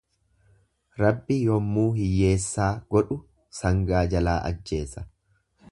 [1.01, 3.21] Rabbi yommuu hiyyeessaa godhu
[3.61, 5.11] sangaa jalaa ajjeesa.